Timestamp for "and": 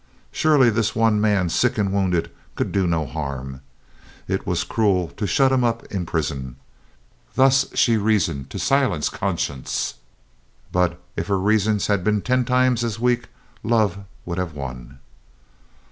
1.77-1.91